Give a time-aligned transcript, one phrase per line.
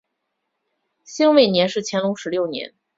[1.03, 2.73] 辛未年是乾隆十六年。